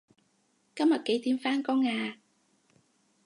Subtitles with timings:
[0.75, 2.17] 今日幾點返工啊